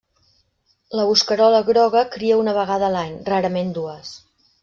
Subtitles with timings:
[0.99, 4.15] La bosquerola groga cria una vegada l'any, rarament dues.